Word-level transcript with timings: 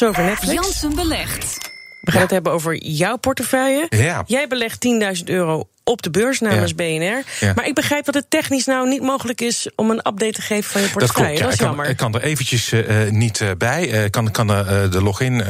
zover 0.00 0.24
Netflix. 0.24 0.52
Jansen 0.54 0.94
belegt. 0.94 1.58
We 2.00 2.10
gaan 2.10 2.20
het 2.20 2.30
hebben 2.30 2.52
over 2.52 2.76
jouw 2.84 3.16
portefeuille. 3.16 3.86
Ja. 3.88 4.22
Jij 4.26 4.46
belegt 4.48 4.86
10.000 5.18 5.24
euro 5.24 5.68
op 5.84 6.02
de 6.02 6.10
beurs 6.10 6.40
namens 6.40 6.72
Ja. 6.76 6.76
BNR. 6.76 7.22
Ja. 7.46 7.52
Maar 7.54 7.66
ik 7.66 7.74
begrijp 7.74 8.04
dat 8.04 8.14
het 8.14 8.30
technisch 8.30 8.64
nou 8.66 8.88
niet 8.88 9.02
mogelijk 9.02 9.40
is... 9.40 9.70
om 9.76 9.90
een 9.90 9.96
update 9.98 10.32
te 10.32 10.42
geven 10.42 10.70
van 10.70 10.80
je 10.80 10.86
Dat 10.86 10.96
portefeuille. 10.96 11.38
klopt, 11.38 11.38
ja. 11.38 11.44
Dat, 11.44 11.52
ik, 11.52 11.58
is 11.58 11.58
kan, 11.58 11.66
jammer. 11.66 11.88
ik 11.88 11.96
kan 11.96 12.14
er 12.14 12.22
eventjes 12.22 12.72
eh, 12.72 13.06
eh, 13.06 13.12
niet 13.12 13.40
eh, 13.40 13.48
bij. 13.58 13.90
Eh, 14.04 14.10
kan, 14.10 14.30
kan 14.30 14.50
eh, 14.50 14.90
de 14.90 15.02
login 15.02 15.40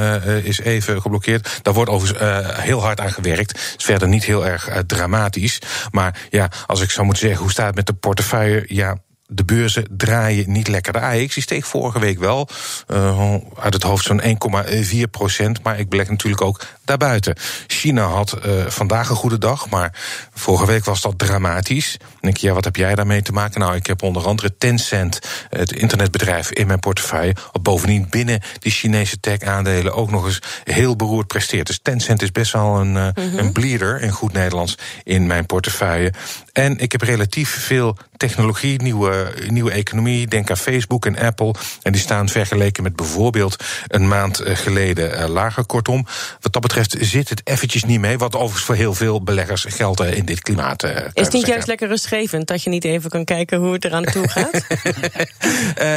is 0.44 0.60
even 0.60 1.00
geblokkeerd. 1.02 1.58
Daar 1.62 1.74
wordt 1.74 1.90
overigens 1.90 2.20
eh, 2.22 2.58
heel 2.58 2.80
hard 2.82 3.00
aan 3.00 3.12
gewerkt. 3.12 3.50
Het 3.50 3.74
is 3.78 3.84
verder 3.84 4.08
niet 4.08 4.24
heel 4.24 4.46
erg 4.46 4.68
dramatisch. 4.86 5.58
Maar 5.90 6.18
ja, 6.30 6.50
als 6.66 6.80
ik 6.80 6.90
zou 6.90 7.04
moeten 7.06 7.22
zeggen, 7.24 7.42
hoe 7.42 7.52
staat 7.52 7.66
het 7.66 7.74
met 7.76 7.86
de 7.86 7.92
portefeuille? 7.94 8.64
Ja, 8.66 8.96
de 9.30 9.44
beurzen 9.44 9.86
draaien 9.90 10.52
niet 10.52 10.68
lekker. 10.68 10.92
De 10.92 11.28
die 11.34 11.42
steeg 11.42 11.66
vorige 11.66 11.98
week 11.98 12.18
wel 12.18 12.48
eh, 12.86 13.34
uit 13.58 13.74
het 13.74 13.82
hoofd 13.82 14.04
zo'n 14.04 14.22
1,4 14.22 15.10
procent. 15.10 15.62
Maar 15.62 15.78
ik 15.78 15.88
beleg 15.88 16.08
natuurlijk 16.08 16.42
ook 16.42 16.60
daarbuiten. 16.84 17.36
China 17.66 18.06
had 18.06 18.32
eh, 18.32 18.52
vandaag 18.66 19.08
een 19.08 19.16
goede 19.16 19.38
dag, 19.38 19.68
maar 19.68 19.94
vorige 20.34 20.66
week 20.66 20.84
was 20.84 21.00
dat 21.00 21.18
dramatisch. 21.18 21.96
Dan 21.98 22.18
denk 22.20 22.36
je, 22.36 22.46
ja, 22.46 22.52
wat 22.52 22.64
heb 22.64 22.76
jij 22.76 22.94
daarmee 22.94 23.22
te 23.22 23.32
maken? 23.32 23.60
Nou, 23.60 23.74
ik 23.74 23.86
heb 23.86 24.02
onder 24.02 24.26
andere 24.26 24.56
Tencent, 24.58 25.18
het 25.48 25.72
internetbedrijf, 25.72 26.50
in 26.50 26.66
mijn 26.66 26.80
portefeuille. 26.80 27.36
Wat 27.52 27.62
bovendien 27.62 28.06
binnen 28.10 28.40
die 28.58 28.72
Chinese 28.72 29.20
tech-aandelen 29.20 29.94
ook 29.94 30.10
nog 30.10 30.26
eens 30.26 30.42
heel 30.64 30.96
beroerd 30.96 31.26
presteert. 31.26 31.66
Dus 31.66 31.80
Tencent 31.82 32.22
is 32.22 32.32
best 32.32 32.52
wel 32.52 32.80
een, 32.80 32.96
eh, 32.96 33.24
een 33.36 33.52
bleeder, 33.52 34.00
in 34.00 34.10
goed 34.10 34.32
Nederlands, 34.32 34.78
in 35.04 35.26
mijn 35.26 35.46
portefeuille. 35.46 36.12
En 36.52 36.78
ik 36.78 36.92
heb 36.92 37.00
relatief 37.00 37.50
veel 37.50 37.96
technologie, 38.20 38.82
nieuwe, 38.82 39.32
nieuwe 39.48 39.70
economie. 39.70 40.26
Denk 40.26 40.50
aan 40.50 40.56
Facebook 40.56 41.06
en 41.06 41.18
Apple. 41.18 41.54
En 41.82 41.92
die 41.92 42.00
staan 42.00 42.28
vergeleken 42.28 42.82
met 42.82 42.96
bijvoorbeeld 42.96 43.64
een 43.86 44.08
maand 44.08 44.40
eh, 44.40 44.56
geleden 44.56 45.16
eh, 45.16 45.28
lager. 45.28 45.64
Kortom, 45.64 46.06
wat 46.40 46.52
dat 46.52 46.62
betreft 46.62 46.96
zit 47.00 47.28
het 47.28 47.40
eventjes 47.44 47.84
niet 47.84 48.00
mee. 48.00 48.18
Wat 48.18 48.34
overigens 48.34 48.64
voor 48.64 48.74
heel 48.74 48.94
veel 48.94 49.22
beleggers 49.22 49.64
geldt 49.68 50.00
eh, 50.00 50.16
in 50.16 50.24
dit 50.24 50.40
klimaat. 50.40 50.82
Is 50.82 50.90
het 50.90 51.10
zeggen. 51.14 51.36
niet 51.36 51.46
juist 51.46 51.66
lekker 51.66 51.88
rustgevend 51.88 52.46
dat 52.46 52.62
je 52.62 52.70
niet 52.70 52.84
even 52.84 53.10
kan 53.10 53.24
kijken 53.24 53.58
hoe 53.58 53.72
het 53.72 53.84
eraan 53.84 54.04
toe 54.04 54.28
gaat? 54.28 54.64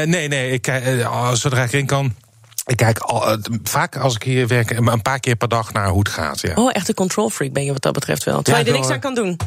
Nee, 0.06 0.28
nee, 0.28 0.52
ik, 0.52 0.68
eh, 0.68 1.32
zodra 1.34 1.64
ik 1.64 1.74
erin 1.74 1.86
kan. 1.86 2.14
Ik 2.66 2.78
kijk 2.78 2.98
al, 2.98 3.38
vaak 3.64 3.98
als 3.98 4.16
ik 4.16 4.24
hier 4.24 4.48
werk, 4.48 4.70
een 4.70 5.02
paar 5.02 5.20
keer 5.20 5.36
per 5.36 5.48
dag 5.48 5.74
naar 5.74 5.88
hoe 5.88 6.00
het 6.00 6.10
gaat. 6.10 6.42
Ja. 6.42 6.54
oh, 6.56 6.70
echt 6.74 6.88
een 6.88 6.96
control 6.96 7.30
freak 7.30 7.54
ben 7.54 7.66
je 7.66 7.72
wat 7.72 7.82
dat 7.82 7.94
betreft 7.94 8.24
wel. 8.24 8.42
Terwijl 8.42 8.66
je 8.66 8.72
er 8.72 8.78
niks 8.78 8.92
aan 8.92 9.00
kan 9.00 9.16
doen. 9.16 9.38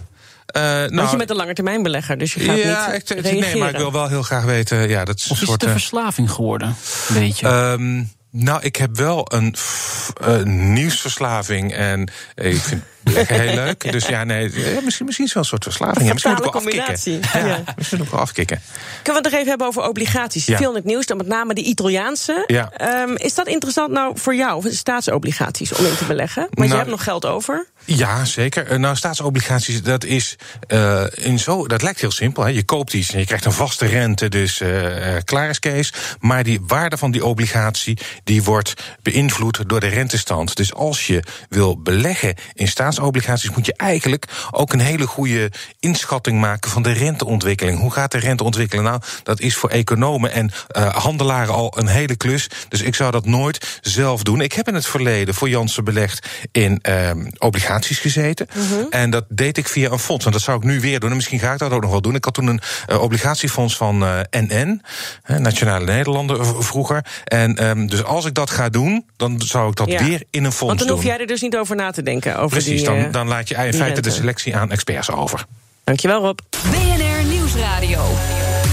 Eh, 0.46 0.62
Want 0.78 0.90
nou, 0.90 1.10
je 1.10 1.16
bent 1.16 1.30
een 1.30 1.36
langetermijnbelegger, 1.36 2.18
dus 2.18 2.34
je 2.34 2.40
gaat 2.40 2.56
ja, 2.56 2.86
niet 2.92 3.00
ik, 3.00 3.08
reageren. 3.08 3.40
nee, 3.40 3.56
maar 3.56 3.70
ik 3.70 3.76
wil 3.76 3.92
wel 3.92 4.08
heel 4.08 4.22
graag 4.22 4.44
weten. 4.44 4.88
Ja, 4.88 5.04
dat 5.04 5.16
is 5.16 5.22
Of 5.22 5.28
een 5.30 5.34
is 5.34 5.40
het 5.40 5.48
soort. 5.48 5.62
een 5.62 5.68
eh, 5.68 5.74
verslaving 5.74 6.30
geworden? 6.30 6.76
Weet 7.08 7.38
je. 7.38 7.46
Ehm, 7.46 8.02
nou, 8.30 8.60
ik 8.62 8.76
heb 8.76 8.96
wel 8.96 9.26
een 9.34 9.56
f- 9.56 10.12
eh, 10.20 10.42
nieuwsverslaving 10.42 11.72
en 11.74 12.10
ik 12.34 12.56
vind 12.60 12.82
heel 13.10 13.54
leuk. 13.54 13.92
Dus 13.92 14.06
ja, 14.06 14.24
nee, 14.24 14.50
ja, 14.74 14.80
misschien, 14.84 15.06
misschien 15.06 15.26
is 15.26 15.32
wel 15.32 15.42
een 15.42 15.48
soort 15.48 15.62
verslaving. 15.62 16.06
Ja, 16.06 16.12
misschien 16.12 16.34
moet 16.34 16.44
ik 16.46 16.52
wel 16.52 16.62
Fatale 16.62 16.82
afkicken. 16.92 17.48
Ja, 17.48 17.62
misschien 17.76 18.00
ook 18.00 18.10
wel 18.10 18.20
afkicken. 18.20 18.60
Kunnen 19.02 19.02
we 19.04 19.12
het 19.12 19.22
nog 19.22 19.32
even 19.32 19.48
hebben 19.48 19.66
over 19.66 19.82
obligaties? 19.88 20.46
Ja. 20.46 20.56
Veel 20.56 20.70
in 20.70 20.76
het 20.76 20.84
nieuws, 20.84 21.06
dan 21.06 21.16
met 21.16 21.26
name 21.26 21.54
de 21.54 21.62
Italiaanse. 21.62 22.44
Ja. 22.46 22.70
Ehm, 22.76 23.14
is 23.14 23.34
dat 23.34 23.46
interessant 23.46 23.90
nou 23.92 24.18
voor 24.18 24.34
jou, 24.34 24.56
of 24.56 24.66
staatsobligaties, 24.70 25.72
om 25.72 25.84
in 25.86 25.96
te 25.96 26.04
beleggen? 26.04 26.42
Want 26.42 26.54
je 26.56 26.64
Nou, 26.66 26.76
hebt 26.78 26.90
nog 26.90 27.02
geld 27.02 27.26
over. 27.26 27.66
Ja, 27.84 28.24
zeker. 28.24 28.66
Eh, 28.66 28.78
Nou, 28.78 28.96
staatsobligaties, 28.96 29.82
dat 29.82 30.04
is 30.04 30.36
eh, 30.66 31.04
in 31.14 31.38
zo. 31.38 31.66
Dat 31.66 31.82
lijkt 31.82 32.00
heel 32.00 32.10
simpel. 32.10 32.42
Hè. 32.42 32.48
Je 32.50 32.62
koopt 32.64 32.92
iets 32.92 33.12
en 33.12 33.18
je 33.18 33.26
krijgt 33.26 33.44
een 33.44 33.52
vaste 33.52 33.86
rente, 33.86 34.28
dus 34.28 34.60
eh, 34.60 35.16
eh, 35.16 35.22
klaar 35.24 35.48
is 35.48 35.58
Kees. 35.58 35.92
Maar 36.20 36.42
die 36.44 36.60
waarde 36.66 36.96
van 36.96 37.10
die 37.10 37.24
obligatie 37.24 37.98
die 38.24 38.42
wordt 38.42 38.74
beïnvloed 39.02 39.62
door 39.66 39.80
de 39.80 39.86
rentestand. 39.86 40.56
Dus 40.56 40.74
als 40.74 41.06
je 41.06 41.22
wil 41.48 41.82
beleggen 41.82 42.34
in 42.54 42.68
staatsobligaties, 42.96 43.50
moet 43.50 43.66
je 43.66 43.74
eigenlijk 43.76 44.24
ook 44.50 44.72
een 44.72 44.80
hele 44.80 45.06
goede 45.06 45.50
inschatting 45.80 46.40
maken 46.40 46.70
van 46.70 46.82
de 46.82 46.92
renteontwikkeling. 46.92 47.78
Hoe 47.78 47.92
gaat 47.92 48.12
de 48.12 48.18
rente 48.18 48.44
ontwikkelen? 48.44 48.84
Nou, 48.84 49.00
dat 49.22 49.40
is 49.40 49.56
voor 49.56 49.70
economen 49.70 50.32
en 50.32 50.50
eh, 50.68 50.94
handelaren 50.96 51.54
al 51.54 51.74
een 51.78 51.86
hele 51.86 52.16
klus. 52.16 52.48
Dus 52.68 52.82
ik 52.82 52.94
zou 52.94 53.10
dat 53.10 53.26
nooit 53.26 53.78
zelf 53.80 54.22
doen. 54.22 54.40
Ik 54.40 54.52
heb 54.52 54.68
in 54.68 54.74
het 54.74 54.86
verleden 54.86 55.34
voor 55.34 55.48
Janssen 55.48 55.84
belegd 55.84 56.26
in 56.52 56.78
eh, 56.82 57.10
obligaties 57.38 57.98
gezeten. 57.98 58.48
En 58.90 59.10
dat 59.10 59.24
deed 59.28 59.56
ik 59.58 59.68
via 59.68 59.90
een 59.90 59.98
fonds. 59.98 60.24
En 60.26 60.32
dat 60.32 60.40
zou 60.40 60.56
ik 60.58 60.64
nu 60.64 60.80
weer 60.80 61.00
doen. 61.00 61.10
En 61.10 61.16
misschien 61.16 61.38
ga 61.38 61.52
ik 61.52 61.58
dat 61.58 61.72
ook 61.72 61.82
nog 61.82 61.90
wel 61.90 62.00
doen. 62.00 62.14
Ik 62.14 62.24
had 62.24 62.34
toen 62.34 62.46
een 62.46 62.60
eh, 62.86 63.02
obligatiefonds 63.02 63.76
van 63.76 64.04
NN, 64.30 64.82
Nationale 65.26 65.84
Nederlanden 65.84 66.64
vroeger. 66.64 67.04
En 67.24 67.56
ehm, 67.56 67.86
dus 67.86 68.04
als 68.04 68.24
ik 68.24 68.34
dat 68.34 68.50
ga 68.50 68.68
doen, 68.68 69.04
dan 69.16 69.40
zou 69.40 69.68
ik 69.70 69.76
dat 69.76 69.90
Ja. 69.90 70.04
weer 70.04 70.22
in 70.30 70.44
een 70.44 70.52
fonds 70.52 70.66
Want 70.66 70.78
dan 70.78 70.86
doen. 70.88 70.96
hoef 70.96 71.04
jij 71.06 71.18
er 71.18 71.26
dus 71.26 71.40
niet 71.40 71.56
over 71.56 71.76
na 71.76 71.90
te 71.90 72.02
denken. 72.02 72.34
Over 72.36 72.48
Precies, 72.48 72.80
die, 72.80 72.85
dan, 72.86 73.10
dan 73.10 73.28
laat 73.28 73.48
je 73.48 73.54
in 73.54 73.74
feite 73.74 74.00
de 74.00 74.10
selectie 74.10 74.56
aan 74.56 74.70
experts 74.70 75.10
over. 75.10 75.44
Dankjewel 75.84 76.20
Rob. 76.20 76.38
BNR 76.50 77.24
Nieuwsradio. 77.24 78.04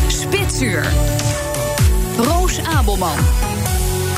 Spitsuur. 0.07 0.85
Roos 2.17 2.59
Abelman. 2.59 3.17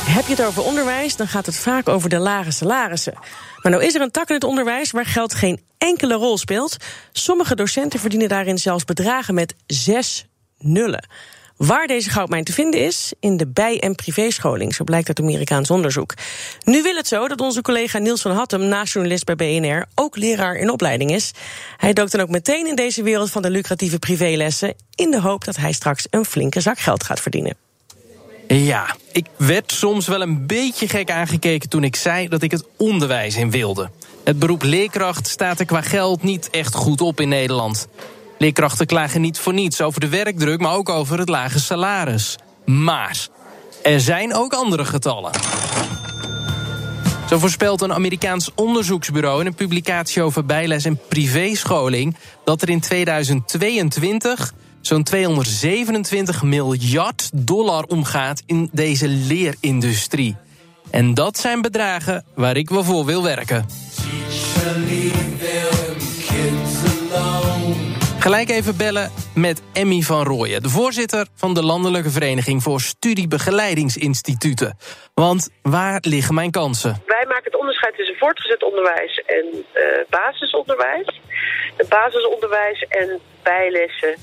Heb 0.05 0.25
je 0.25 0.31
het 0.31 0.43
over 0.43 0.63
onderwijs, 0.63 1.15
dan 1.15 1.27
gaat 1.27 1.45
het 1.45 1.57
vaak 1.57 1.89
over 1.89 2.09
de 2.09 2.19
lage 2.19 2.51
salarissen. 2.51 3.13
Maar 3.61 3.71
nou 3.71 3.83
is 3.83 3.95
er 3.95 4.01
een 4.01 4.11
tak 4.11 4.29
in 4.29 4.35
het 4.35 4.43
onderwijs 4.43 4.91
waar 4.91 5.05
geld 5.05 5.33
geen 5.33 5.61
enkele 5.77 6.13
rol 6.13 6.37
speelt. 6.37 6.77
Sommige 7.11 7.55
docenten 7.55 7.99
verdienen 7.99 8.29
daarin 8.29 8.57
zelfs 8.57 8.83
bedragen 8.83 9.33
met 9.33 9.55
zes 9.67 10.25
nullen. 10.57 11.07
Waar 11.57 11.87
deze 11.87 12.09
goudmijn 12.09 12.43
te 12.43 12.53
vinden 12.53 12.79
is? 12.79 13.13
In 13.19 13.37
de 13.37 13.47
bij- 13.47 13.79
en 13.79 13.95
privéscholing, 13.95 14.75
zo 14.75 14.83
blijkt 14.83 15.07
uit 15.07 15.19
Amerikaans 15.19 15.71
onderzoek. 15.71 16.13
Nu 16.63 16.81
wil 16.81 16.95
het 16.95 17.07
zo 17.07 17.27
dat 17.27 17.41
onze 17.41 17.61
collega 17.61 17.97
Niels 17.97 18.21
van 18.21 18.31
Hattem, 18.31 18.67
naast-journalist 18.67 19.25
bij 19.25 19.35
BNR, 19.35 19.85
ook 19.95 20.17
leraar 20.17 20.55
in 20.55 20.69
opleiding 20.69 21.11
is. 21.11 21.31
Hij 21.77 21.93
dook 21.93 22.11
dan 22.11 22.21
ook 22.21 22.29
meteen 22.29 22.67
in 22.67 22.75
deze 22.75 23.03
wereld 23.03 23.31
van 23.31 23.41
de 23.41 23.49
lucratieve 23.49 23.99
privélessen, 23.99 24.73
in 24.95 25.11
de 25.11 25.21
hoop 25.21 25.45
dat 25.45 25.55
hij 25.55 25.71
straks 25.71 26.07
een 26.09 26.25
flinke 26.25 26.61
zak 26.61 26.79
geld 26.79 27.03
gaat 27.03 27.19
verdienen. 27.19 27.57
Ja, 28.47 28.95
ik 29.11 29.25
werd 29.35 29.71
soms 29.71 30.07
wel 30.07 30.21
een 30.21 30.47
beetje 30.47 30.87
gek 30.87 31.11
aangekeken 31.11 31.69
toen 31.69 31.83
ik 31.83 31.95
zei 31.95 32.27
dat 32.27 32.41
ik 32.41 32.51
het 32.51 32.63
onderwijs 32.77 33.35
in 33.35 33.51
wilde. 33.51 33.89
Het 34.23 34.39
beroep 34.39 34.63
leerkracht 34.63 35.27
staat 35.27 35.59
er 35.59 35.65
qua 35.65 35.81
geld 35.81 36.23
niet 36.23 36.49
echt 36.49 36.75
goed 36.75 37.01
op 37.01 37.19
in 37.19 37.29
Nederland. 37.29 37.87
Leerkrachten 38.37 38.85
klagen 38.85 39.21
niet 39.21 39.39
voor 39.39 39.53
niets 39.53 39.81
over 39.81 39.99
de 39.99 40.09
werkdruk, 40.09 40.59
maar 40.59 40.73
ook 40.73 40.89
over 40.89 41.19
het 41.19 41.29
lage 41.29 41.59
salaris. 41.59 42.35
Maar 42.65 43.27
er 43.83 43.99
zijn 43.99 44.33
ook 44.33 44.53
andere 44.53 44.85
getallen. 44.85 45.31
Zo 47.29 47.39
voorspelt 47.39 47.81
een 47.81 47.93
Amerikaans 47.93 48.51
onderzoeksbureau 48.55 49.39
in 49.39 49.45
een 49.45 49.55
publicatie 49.55 50.21
over 50.21 50.45
bijles 50.45 50.85
en 50.85 50.99
privéscholing 51.07 52.15
dat 52.43 52.61
er 52.61 52.69
in 52.69 52.79
2022 52.79 54.53
zo'n 54.81 55.03
227 55.03 56.43
miljard 56.43 57.29
dollar 57.33 57.83
omgaat 57.83 58.43
in 58.45 58.69
deze 58.71 59.07
leerindustrie. 59.07 60.35
En 60.89 61.13
dat 61.13 61.37
zijn 61.37 61.61
bedragen 61.61 62.25
waar 62.35 62.57
ik 62.57 62.69
wel 62.69 62.83
voor 62.83 63.05
wil 63.05 63.23
werken. 63.23 63.65
Gelijk 68.25 68.49
even 68.49 68.77
bellen 68.77 69.11
met 69.35 69.61
Emmy 69.73 70.01
van 70.01 70.23
Rooyen, 70.23 70.61
de 70.61 70.69
voorzitter 70.69 71.27
van 71.35 71.53
de 71.53 71.63
Landelijke 71.63 72.09
Vereniging 72.09 72.63
voor 72.63 72.79
Studiebegeleidingsinstituten. 72.79 74.77
Want 75.13 75.49
waar 75.61 75.97
liggen 76.01 76.35
mijn 76.35 76.51
kansen? 76.51 77.03
Wij 77.05 77.25
maken 77.27 77.43
het 77.43 77.55
onderscheid 77.55 77.95
tussen 77.95 78.15
voortgezet 78.17 78.63
onderwijs 78.63 79.23
en 79.25 79.65
eh, 79.71 79.83
basisonderwijs. 80.09 81.21
Het 81.77 81.89
basisonderwijs 81.89 82.85
en 82.89 83.19
bijlessen, 83.43 84.15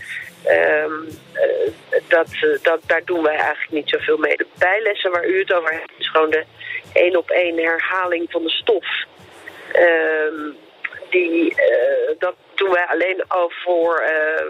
ehm, 0.43 0.93
eh, 1.33 1.73
dat, 2.09 2.27
dat, 2.63 2.81
daar 2.87 3.05
doen 3.05 3.23
wij 3.23 3.37
eigenlijk 3.37 3.71
niet 3.71 3.89
zoveel 3.89 4.19
mee. 4.19 4.37
De 4.37 4.47
bijlessen 4.59 5.11
waar 5.11 5.27
u 5.29 5.39
het 5.39 5.53
over 5.53 5.73
hebt, 5.73 5.93
is 5.99 6.11
gewoon 6.11 6.31
de 6.31 6.45
één 6.93 7.17
op 7.17 7.31
één 7.31 7.57
herhaling 7.57 8.31
van 8.31 8.43
de 8.43 8.51
stof. 8.51 8.87
Ehm, 9.73 10.62
die, 11.13 11.55
eh, 11.55 12.15
dat 12.19 12.35
doen 12.55 12.71
wij 12.71 12.87
alleen 12.87 13.25
over 13.29 13.61
voor 13.65 13.99
eh, 13.99 14.47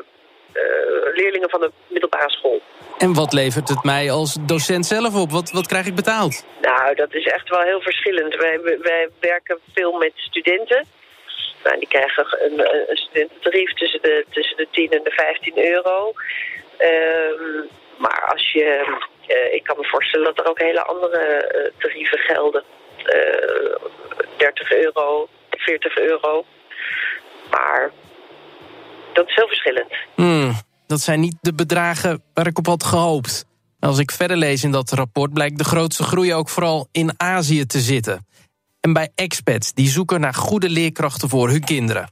eh, 0.53 1.15
leerlingen 1.15 1.51
van 1.51 1.61
de 1.61 1.71
middelbare 1.87 2.31
school. 2.31 2.61
En 2.99 3.15
wat 3.15 3.33
levert 3.33 3.69
het 3.69 3.85
mij 3.85 4.11
als 4.11 4.37
docent 4.41 4.87
zelf 4.87 5.15
op? 5.15 5.31
Wat, 5.31 5.51
wat 5.51 5.67
krijg 5.67 5.87
ik 5.87 5.95
betaald? 5.95 6.45
Nou, 6.61 6.95
dat 6.95 7.15
is 7.15 7.27
echt 7.27 7.49
wel 7.49 7.61
heel 7.61 7.81
verschillend. 7.81 8.35
Wij, 8.35 8.61
wij 8.81 9.09
werken 9.21 9.59
veel 9.75 9.93
met 9.93 10.13
studenten. 10.15 10.87
Nou, 11.65 11.79
die 11.79 11.89
krijgen 11.89 12.27
een, 12.45 12.59
een 12.91 12.97
studententarief 12.97 13.73
tussen 13.73 14.03
de, 14.03 14.27
tussen 14.31 14.57
de 14.57 14.67
10 14.71 14.91
en 14.91 15.01
de 15.05 15.11
15 15.11 15.59
euro. 15.59 16.13
Ehm, 16.77 17.67
maar 17.97 18.25
als 18.33 18.53
je, 18.53 18.97
ik 19.51 19.63
kan 19.63 19.77
me 19.79 19.85
voorstellen 19.87 20.27
dat 20.27 20.39
er 20.39 20.51
ook 20.51 20.59
hele 20.59 20.83
andere 20.83 21.73
tarieven 21.79 22.19
gelden. 22.19 22.63
Eh 23.05 23.63
30 24.37 24.73
euro, 24.73 25.29
40 25.63 25.97
euro. 25.97 26.45
Maar 27.51 27.91
dat 29.13 29.29
is 29.29 29.35
heel 29.35 29.47
verschillend. 29.47 29.93
Hmm, 30.15 30.53
dat 30.87 31.01
zijn 31.01 31.21
niet 31.21 31.37
de 31.41 31.55
bedragen 31.55 32.23
waar 32.35 32.47
ik 32.47 32.59
op 32.59 32.67
had 32.67 32.85
gehoopt. 32.85 33.45
Als 33.81 33.99
ik 33.99 34.11
verder 34.11 34.37
lees 34.37 34.65
in 34.65 34.71
dat 34.71 34.91
rapport 34.91 35.33
blijkt 35.33 35.59
de 35.59 35.65
grootste 35.65 36.03
groei 36.03 36.35
ook 36.35 36.49
vooral 36.49 36.89
in 36.93 37.13
Azië 37.17 37.67
te 37.67 37.81
zitten. 37.81 38.27
En 38.81 38.93
bij 38.93 39.11
expats 39.15 39.73
die 39.73 39.89
zoeken 39.89 40.21
naar 40.21 40.35
goede 40.35 40.69
leerkrachten 40.69 41.29
voor 41.29 41.49
hun 41.49 41.65
kinderen. 41.65 42.09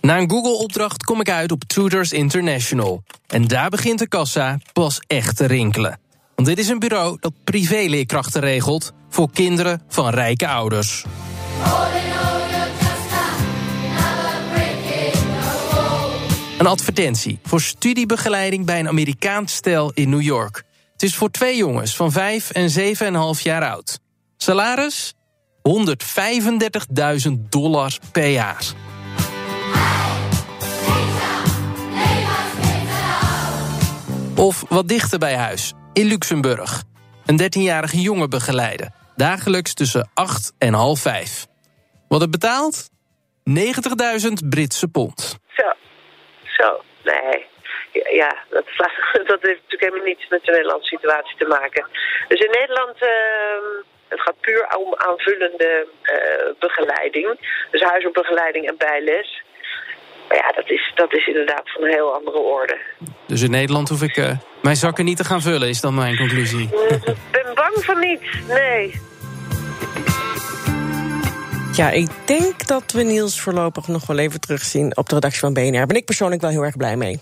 Na 0.00 0.18
een 0.18 0.30
Google-opdracht 0.30 1.04
kom 1.04 1.20
ik 1.20 1.30
uit 1.30 1.52
op 1.52 1.64
Tutors 1.64 2.12
International. 2.12 3.02
En 3.26 3.48
daar 3.48 3.70
begint 3.70 3.98
de 3.98 4.08
kassa 4.08 4.58
pas 4.72 5.00
echt 5.06 5.36
te 5.36 5.46
rinkelen. 5.46 6.00
Want 6.34 6.48
dit 6.48 6.58
is 6.58 6.68
een 6.68 6.78
bureau 6.78 7.16
dat 7.20 7.32
privéleerkrachten 7.44 8.40
regelt 8.40 8.92
voor 9.08 9.30
kinderen 9.30 9.82
van 9.88 10.08
rijke 10.08 10.48
ouders. 10.48 11.04
Een 16.64 16.70
advertentie 16.70 17.38
voor 17.42 17.60
studiebegeleiding 17.60 18.66
bij 18.66 18.78
een 18.78 18.88
Amerikaans 18.88 19.54
stel 19.54 19.90
in 19.94 20.08
New 20.08 20.20
York. 20.20 20.64
Het 20.92 21.02
is 21.02 21.14
voor 21.14 21.30
twee 21.30 21.56
jongens 21.56 21.96
van 21.96 22.12
5 22.12 22.50
en 22.50 22.70
7,5 23.36 23.42
jaar 23.42 23.70
oud. 23.70 24.00
Salaris? 24.36 25.14
135.000 27.26 27.32
dollar 27.48 27.98
per 28.12 28.28
jaar. 28.28 28.64
Of 34.36 34.64
wat 34.68 34.88
dichter 34.88 35.18
bij 35.18 35.36
huis, 35.36 35.72
in 35.92 36.06
Luxemburg. 36.06 36.82
Een 37.24 37.42
13-jarige 37.42 38.00
jongen 38.00 38.30
begeleiden. 38.30 38.94
Dagelijks 39.16 39.74
tussen 39.74 40.10
8 40.14 40.52
en 40.58 40.74
half 40.74 41.00
5. 41.00 41.46
Wat 42.08 42.20
het 42.20 42.30
betaalt? 42.30 42.90
90.000 43.50 44.48
Britse 44.48 44.88
pond. 44.88 45.42
Zo, 46.56 46.80
nee. 47.02 47.46
Ja, 48.12 48.36
dat, 48.50 48.64
dat 49.32 49.42
heeft 49.42 49.62
natuurlijk 49.62 49.86
helemaal 49.88 50.04
niets 50.04 50.28
met 50.28 50.44
de 50.44 50.50
Nederlandse 50.50 50.96
situatie 50.96 51.36
te 51.38 51.46
maken. 51.46 51.86
Dus 52.28 52.40
in 52.40 52.50
Nederland, 52.50 52.96
uh, 53.02 53.08
het 54.08 54.20
gaat 54.20 54.40
puur 54.40 54.76
om 54.76 54.94
aanvullende 54.94 55.86
uh, 56.02 56.52
begeleiding. 56.58 57.28
Dus 57.70 57.82
huisopbegeleiding 57.82 58.68
en 58.68 58.76
bijles. 58.76 59.42
Maar 60.28 60.36
ja, 60.36 60.52
dat 60.54 60.70
is, 60.70 60.92
dat 60.94 61.14
is 61.14 61.26
inderdaad 61.26 61.70
van 61.70 61.82
een 61.82 61.90
heel 61.90 62.14
andere 62.14 62.38
orde. 62.38 62.78
Dus 63.26 63.42
in 63.42 63.50
Nederland 63.50 63.88
hoef 63.88 64.02
ik 64.02 64.16
uh, 64.16 64.30
mijn 64.62 64.76
zakken 64.76 65.04
niet 65.04 65.16
te 65.16 65.24
gaan 65.24 65.40
vullen, 65.40 65.68
is 65.68 65.80
dan 65.80 65.94
mijn 65.94 66.16
conclusie? 66.16 66.68
Ik 66.88 67.30
ben 67.30 67.54
bang 67.54 67.84
van 67.84 67.98
niet, 67.98 68.22
nee. 68.48 69.12
Ja, 71.76 71.90
ik 71.90 72.08
denk 72.24 72.66
dat 72.66 72.92
we 72.92 73.02
Niels 73.02 73.40
voorlopig 73.40 73.88
nog 73.88 74.06
wel 74.06 74.18
even 74.18 74.40
terugzien 74.40 74.96
op 74.96 75.08
de 75.08 75.14
redactie 75.14 75.40
van 75.40 75.52
BNR. 75.52 75.86
Ben 75.86 75.96
ik 75.96 76.04
persoonlijk 76.04 76.40
wel 76.40 76.50
heel 76.50 76.64
erg 76.64 76.76
blij 76.76 76.96
mee. 76.96 77.20